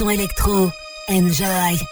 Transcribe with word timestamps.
Son 0.00 0.08
électro. 0.08 0.72
Enjoy. 1.10 1.89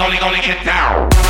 only, 0.00 0.18
only 0.20 0.40
get 0.40 0.64
down. 0.64 1.29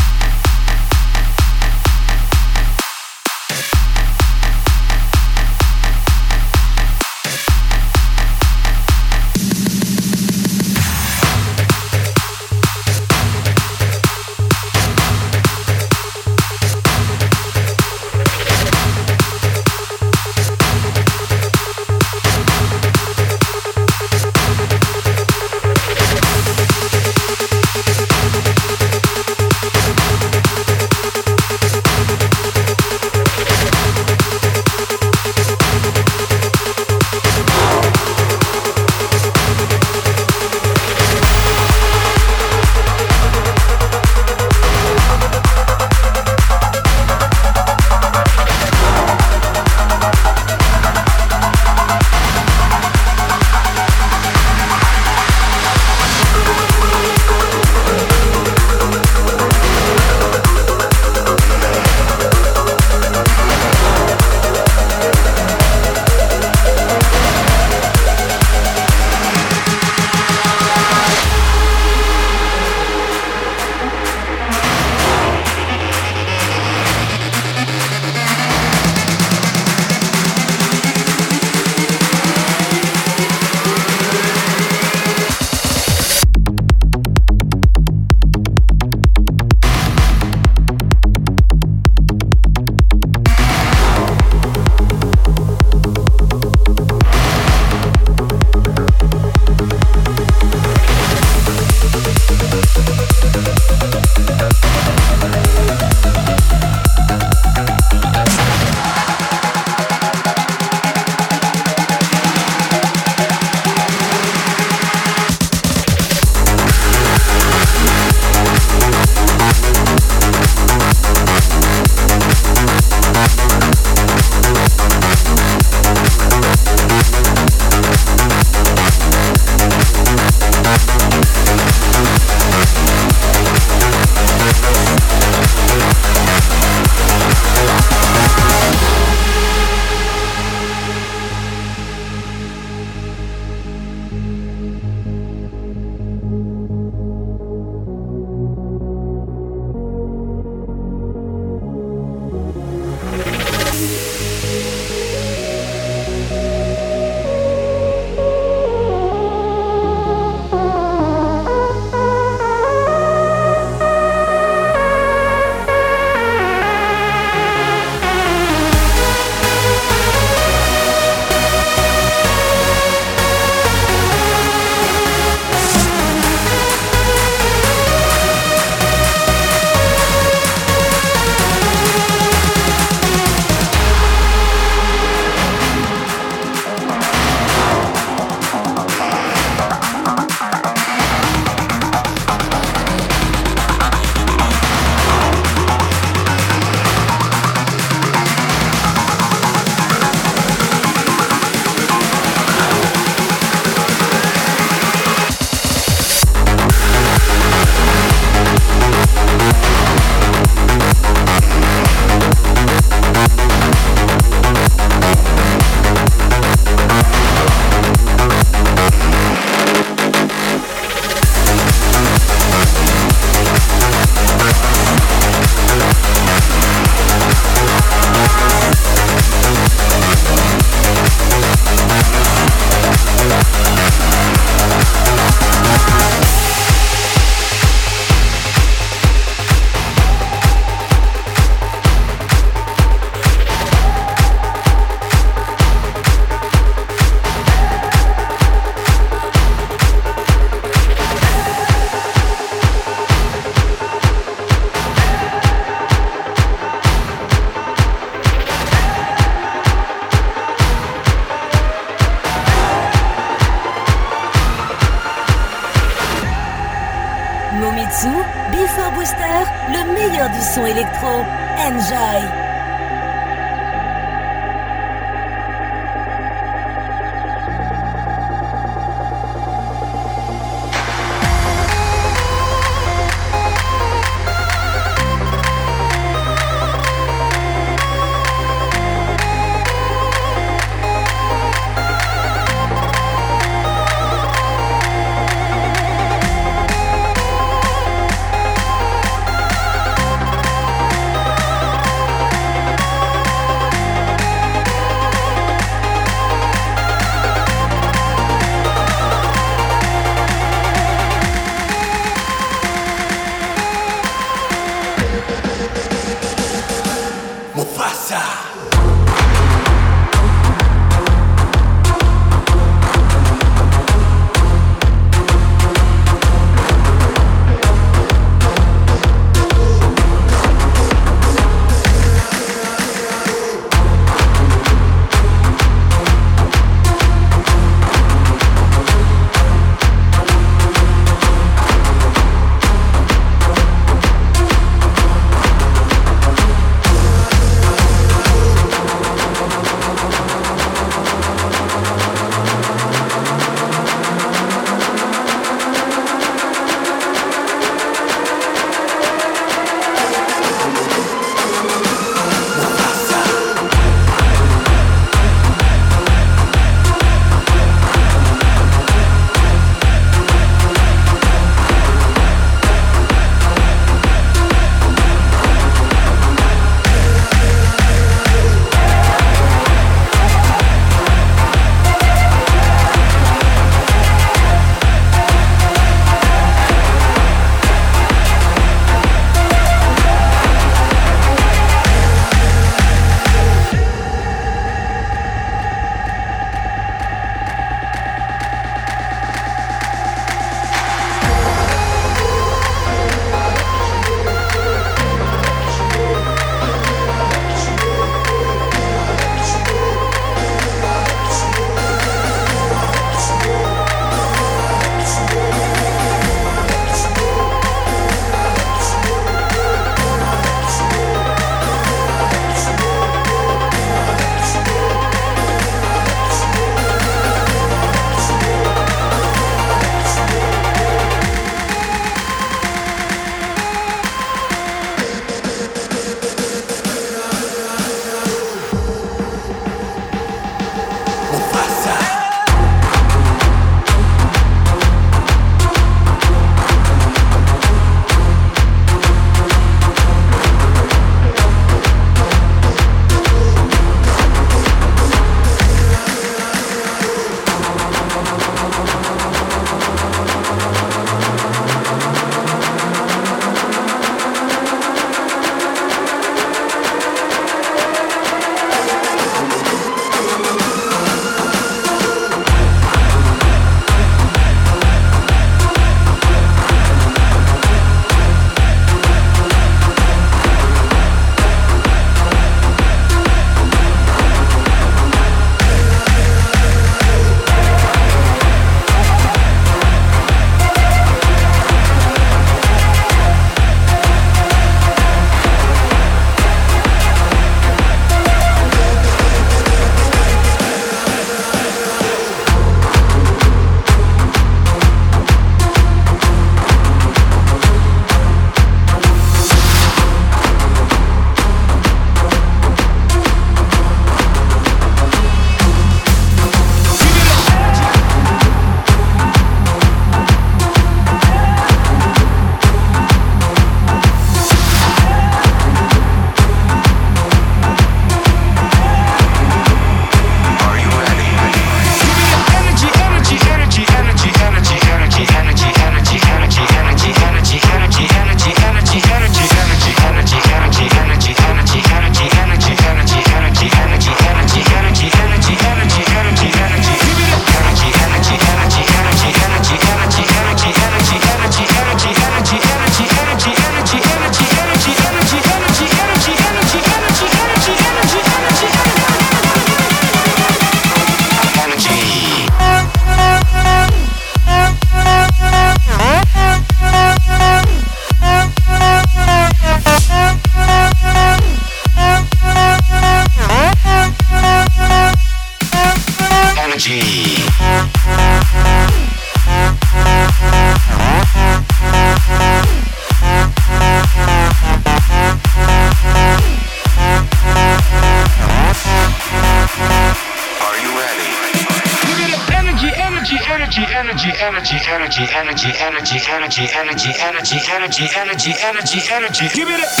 Energy, 597.81 598.05
energy, 598.15 598.53
energy, 598.61 598.99
energy. 599.09 599.47
Give 599.55 599.67
me 599.67 599.75
the 599.75 600.00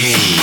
Energy. 0.00 0.33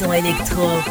Son 0.00 0.12
électro. 0.14 0.89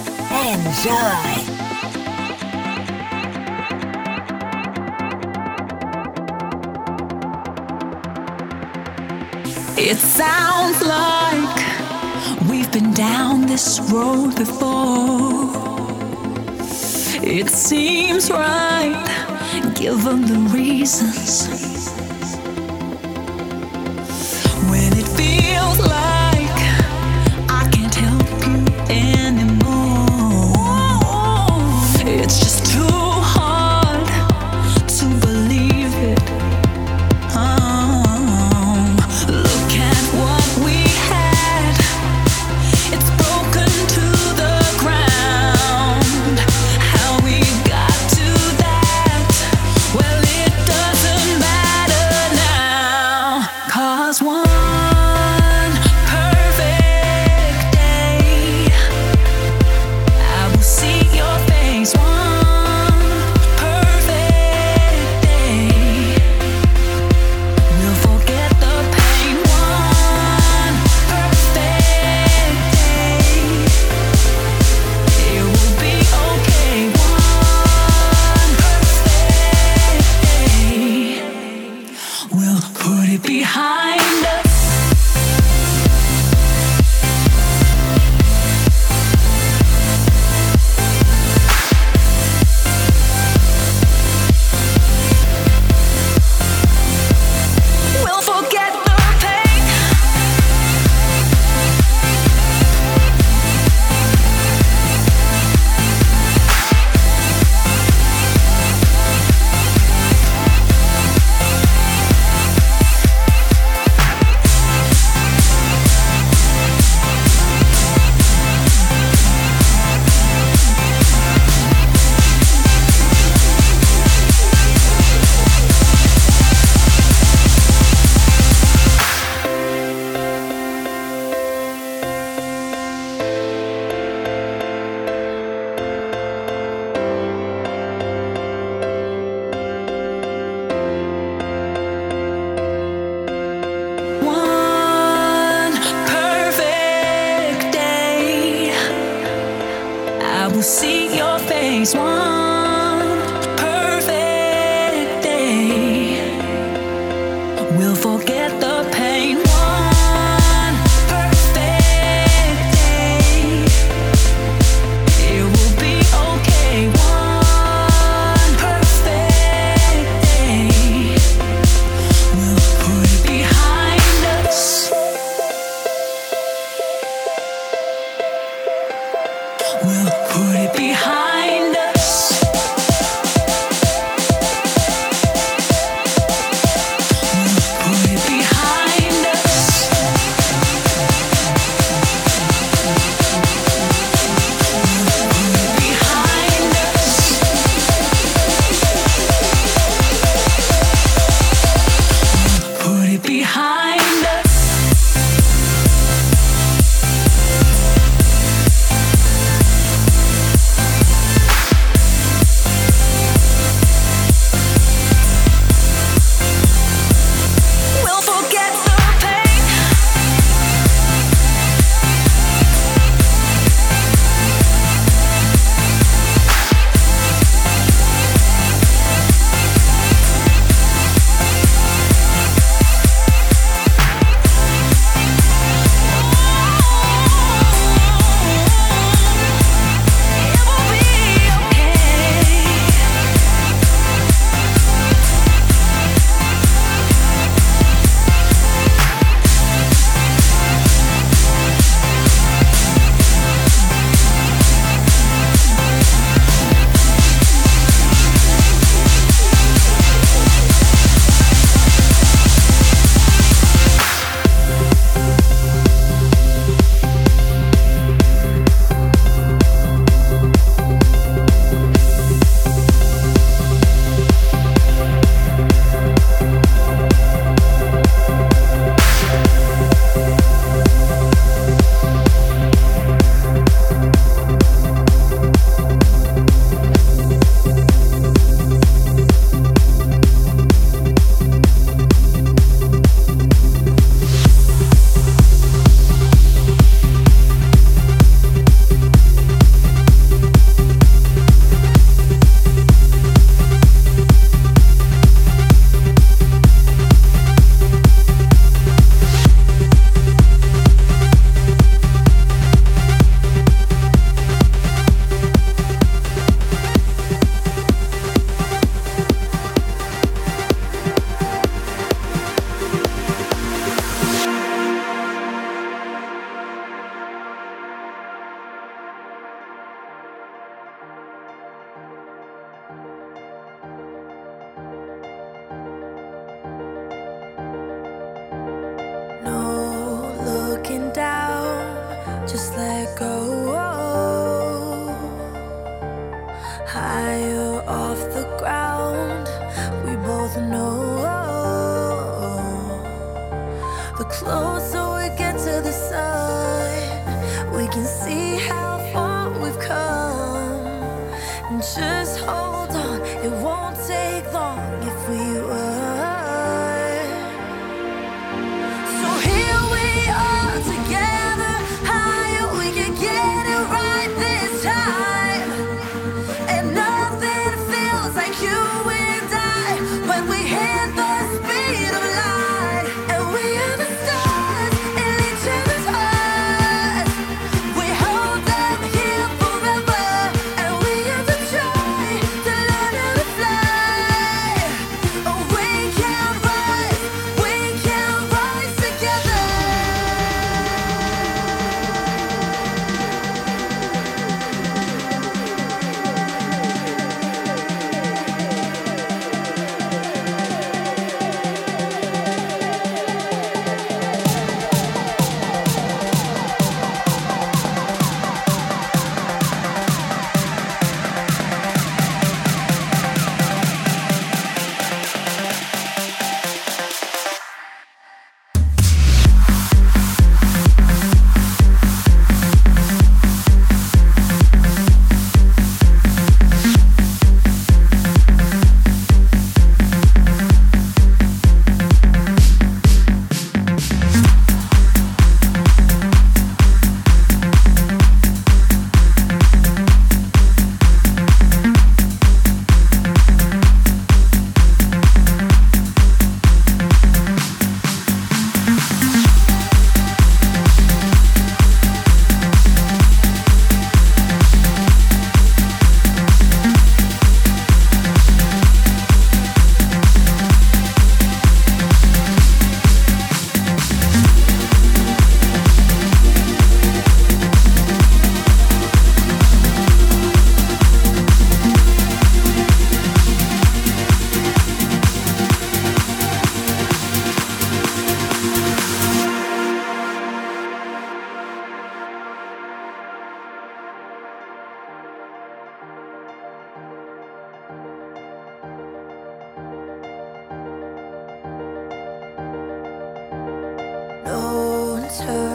The 505.39 505.68